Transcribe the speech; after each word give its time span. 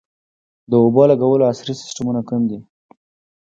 د 0.69 0.71
اوبو 0.83 1.01
لګولو 1.11 1.47
عصري 1.51 1.73
سیستمونه 1.81 2.21
کوم 2.27 2.41
دي؟ 2.49 2.59